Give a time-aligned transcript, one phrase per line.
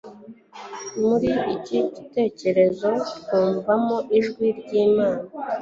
[1.07, 5.23] Muri iki gitekerezo twumvamo ijwi ryImana